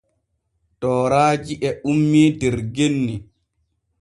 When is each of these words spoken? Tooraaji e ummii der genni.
Tooraaji 0.79 1.53
e 1.69 1.71
ummii 1.91 2.29
der 2.39 2.57
genni. 2.75 3.15